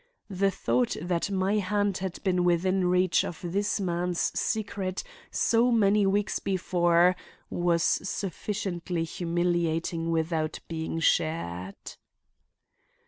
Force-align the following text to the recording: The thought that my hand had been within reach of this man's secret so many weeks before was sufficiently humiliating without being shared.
The 0.31 0.49
thought 0.49 0.97
that 0.99 1.29
my 1.29 1.59
hand 1.59 1.99
had 1.99 2.23
been 2.23 2.43
within 2.43 2.87
reach 2.87 3.23
of 3.23 3.39
this 3.43 3.79
man's 3.79 4.31
secret 4.33 5.03
so 5.29 5.71
many 5.71 6.07
weeks 6.07 6.39
before 6.39 7.15
was 7.51 7.83
sufficiently 7.83 9.03
humiliating 9.03 10.09
without 10.09 10.59
being 10.67 10.99
shared. 11.01 11.77